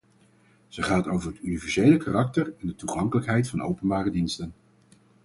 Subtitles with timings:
[0.67, 4.53] Ze gaat over het universele karakter en de toegankelijkheid van openbare diensten.